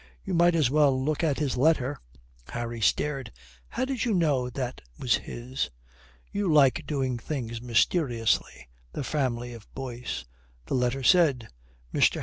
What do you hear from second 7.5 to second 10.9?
mysteriously, the family of Boyce." The